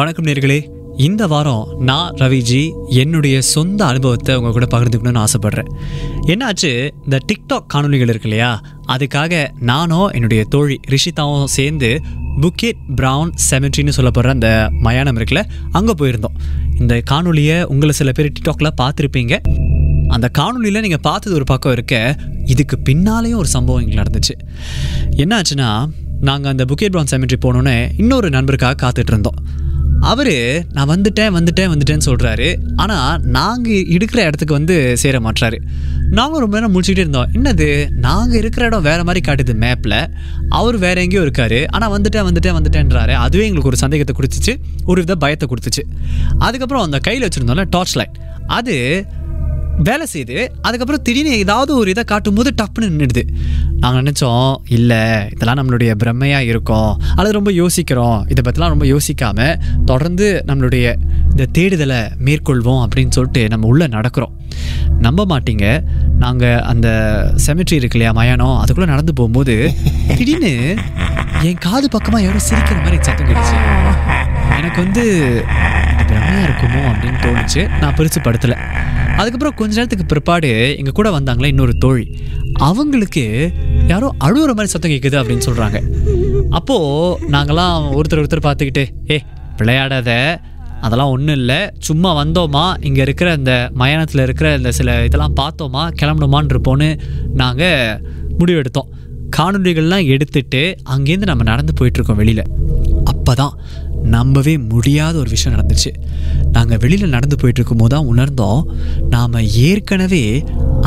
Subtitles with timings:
[0.00, 0.68] வணக்கம் நேர்களே.
[0.96, 5.66] இந்த வாரம் நான் ரவிஜி என்னுடைய சொந்த அனுபவத்தை உங்கள் கூட பகிர்ந்துக்கணும்னு ஆசைப்பட்றேன்.
[6.26, 6.90] என்னாச்சு?
[7.02, 8.62] இந்த டிக்டாக் காணொளிகள் இருக்கு இல்லையா?
[8.88, 12.00] அதுக்காக நானும் என்னுடைய தோழி ரிஷிதாவும் சேர்ந்து
[12.40, 16.36] புக்கெட் ப்ரவுன் செமெட்ரின்னு சொல்லப்படுற அந்த மயானம் இருக்குல்ல அங்கே போயிருந்தோம்.
[16.78, 19.38] இந்த காணொலியை உங்களை சில பேர் டிக்டாக்ல பார்த்துருப்பீங்க.
[20.08, 24.36] அந்த காணொலியில் நீங்கள் பார்த்தது ஒரு பக்கம் இருக்க இதுக்கு பின்னாலேயும் ஒரு சம்பவம் இங்கே நடந்துச்சு.
[25.16, 25.90] என்னாச்சுன்னா
[26.20, 29.49] நாங்கள் அந்த புக்கேட் ப்ரவுன் செமெட்ரி போனோன்னே இன்னொரு நண்பருக்காக காத்துட்டு இருந்தோம்.
[30.00, 35.58] அவர் நான் வந்துட்டேன் வந்துட்டேன் வந்துட்டேன்னு சொல்கிறாரு ஆனால் நாங்கள் இருக்கிற இடத்துக்கு வந்து சேர மாட்டுறாரு
[36.10, 37.30] நாங்கள் ரொம்ப நேரம் முடிச்சுக்கிட்டே இருந்தோம்.
[37.32, 37.90] என்னது?
[37.90, 40.10] நாங்கள் இருக்கிற இடம் வேறு மாதிரி காட்டுது மேப்பில்
[40.48, 41.66] அவர் வேற எங்கேயோ இருக்கார்.
[41.66, 43.12] ஆனால் வந்துட்டேன் வந்துட்டேன் வந்துட்டேன்றாரு.
[43.12, 45.82] அதுவே எங்களுக்கு ஒரு சந்தேகத்தை கொடுத்துச்சு ஒரு வித பயத்தை கொடுத்துச்சு.
[46.38, 49.06] அதுக்கப்புறம் அந்த கையில் வச்சுருந்தோம்ல டார்ச் லைட் அது
[49.82, 53.22] வேலை செய்யுது அதுக்கப்புறம் திடீர்னு ஏதாவது ஒரு இதை காட்டும் போது டப்புன்னு நின்றுடுது
[53.82, 55.02] நாங்கள் நினச்சோம் இல்லை
[55.34, 56.90] இதெல்லாம் நம்மளுடைய பிரம்மையாக இருக்கும்.
[57.16, 58.18] அல்லது ரொம்ப யோசிக்கிறோம்.
[58.28, 59.54] இதை பற்றிலாம் ரொம்ப யோசிக்காமல்
[59.84, 60.94] தொடர்ந்து நம்மளுடைய
[61.30, 64.34] இந்த தேடுதலை மேற்கொள்வோம் அப்படின்னு சொல்லிட்டு நம்ம உள்ளே நடக்கிறோம்.
[65.06, 65.66] நம்ப மாட்டீங்க.
[66.24, 66.88] நாங்கள் அந்த
[67.46, 68.58] செமெட்ரி இருக்கு இல்லையா மயானம்?
[68.58, 69.56] அதுக்குள்ளே நடந்து போகும்போது
[70.16, 70.54] திடீர்னு
[71.48, 73.56] என் காது பக்கமாக யாரும் சிரிக்கிற மாதிரி சத்தம் கிடைச்சு
[74.58, 75.04] எனக்கு வந்து
[76.02, 76.14] இது
[76.46, 77.62] இருக்குமோ அப்படின்னு தோணுச்சு.
[77.80, 78.56] நான் பெருசு படுத்தலை.
[79.20, 80.50] அதுக்கப்புறம் கொஞ்ச நேரத்துக்கு பிற்பாடு
[80.80, 82.06] எங்கள் கூட வந்தாங்களே இன்னொரு தோழி.
[82.68, 83.24] அவங்களுக்கு
[83.92, 85.78] யாரோ அழுகுற மாதிரி சத்தம் கேட்குது அப்படின்னு சொல்கிறாங்க
[86.58, 89.18] அப்போது நாங்களாம் ஒருத்தர் ஒருத்தர் பார்த்துக்கிட்டு ஏ
[89.60, 90.10] விளையாடாத.
[90.86, 91.58] அதெல்லாம் ஒன்றும் இல்லை.
[91.88, 92.64] சும்மா வந்தோமா?
[92.88, 95.82] இங்கே இருக்கிற இந்த மயானத்தில் இருக்கிற இந்த சில இதெல்லாம் பார்த்தோமா?
[96.00, 96.88] கிளம்பணுமான்னு இருப்போன்னு
[97.42, 98.00] நாங்கள்
[98.38, 98.88] முடிவெடுத்தோம்.
[99.36, 100.62] காணொலிகள்லாம் எடுத்துட்டு
[100.94, 102.44] அங்கேருந்து நம்ம நடந்து போயிட்டுருக்கோம் வெளியில்.
[103.12, 103.54] அப்போ தான்
[104.16, 105.90] நம்பவே முடியாத ஒரு விஷயம் நடந்துச்சு
[106.56, 108.62] நாங்கள் வெளியில் நடந்து போயிட்டு இருக்கும்போது தான் உணர்ந்தோம்
[109.14, 109.36] நாம்
[109.68, 110.24] ஏற்கனவே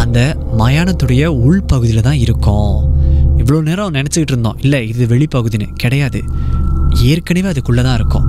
[0.04, 0.20] அந்த
[0.62, 2.76] மயானத்துடைய உள்பகுதியில் தான் இருக்கோம்.
[3.42, 6.22] இவ்வளோ நேரம் நினச்சிக்கிட்டு இருந்தோம் இல்லை இது வெளிப்பகுதின்னு கிடையாது.
[7.12, 8.28] ஏற்கனவே அதுக்குள்ளே தான் இருக்கோம்.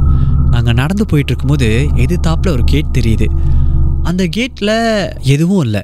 [0.55, 1.69] நாங்கள் நடந்து போயிட்டு இருக்கும்போது
[2.05, 3.29] எதிர்த்தாப்பில் ஒரு கேட் தெரியுது.
[4.03, 4.77] அந்த கேட்டில்
[5.35, 5.83] எதுவும் இல்லை.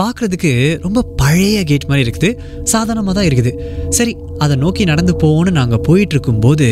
[0.00, 0.50] பார்க்குறதுக்கு
[0.86, 2.28] ரொம்ப பழைய கேட் மாதிரி இருக்குது.
[2.62, 3.52] சாதாரணமாக தான் இருக்குது.
[3.88, 6.66] சரி அதை நோக்கி நடந்து போகணும்னு நாங்கள் போயிட்டு இருக்கும்போது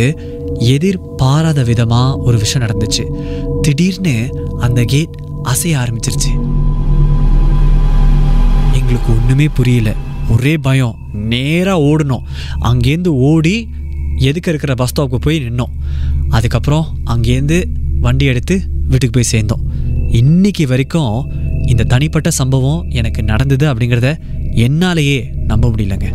[0.58, 3.04] எதிர்பாராத விதமாக ஒரு விஷயம் நடந்துச்சு.
[3.62, 4.14] திடீர்னு
[4.60, 5.16] அந்த கேட்
[5.52, 6.32] அசைய ஆரம்பிச்சிருச்சு.
[8.78, 9.92] எங்களுக்கு ஒன்றுமே புரியல.
[10.34, 10.94] ஒரே பயம்.
[11.12, 12.24] நேராக ஓடணும்.
[12.70, 13.68] அங்கேருந்து ஓடி
[14.28, 15.74] எதுக்கு இருக்கிற பஸ் ஸ்டாப்புக்கு போய் நின்னோம்.
[16.28, 17.58] அதுக்கப்புறம் அங்கேருந்து
[18.00, 18.54] வண்டி எடுத்து
[18.88, 19.64] வீட்டுக்கு போய் சேர்ந்தோம்.
[20.20, 21.14] இன்னைக்கு வரைக்கும்
[21.66, 24.10] இந்த தனிப்பட்ட சம்பவம் எனக்கு நடந்தது அப்படிங்கிறத
[24.66, 25.18] என்னாலேயே
[25.50, 26.08] நம்ப முடியலங்க.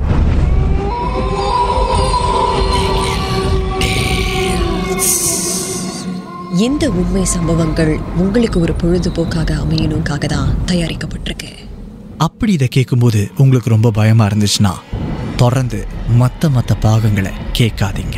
[6.67, 11.49] இந்த உண்மை சம்பவங்கள் உங்களுக்கு ஒரு பொழுதுபோக்காக அமையணுக்காக தான் தயாரிக்கப்பட்டிருக்கு.
[12.17, 14.73] அப்படி இதை கேட்கும்போது உங்களுக்கு ரொம்ப பயமாக இருந்துச்சுன்னா
[15.35, 15.87] தொடர்ந்து
[16.21, 18.17] மற்ற மற்ற பாகங்களை கேட்காதீங்க.